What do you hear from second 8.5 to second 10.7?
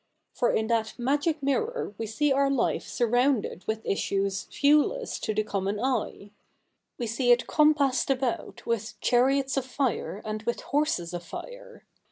with chariots of fire and with